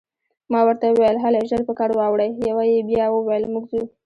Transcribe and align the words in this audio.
ما 0.51 0.59
ورته 0.67 0.85
وویل: 0.89 1.17
هلئ، 1.23 1.41
ژر 1.49 1.61
په 1.67 1.73
کار 1.79 1.89
واوړئ، 1.93 2.29
یوه 2.49 2.63
یې 2.71 2.79
بیا 2.89 3.05
وویل: 3.11 3.43
موږ 3.53 3.63
ځو. 3.71 3.81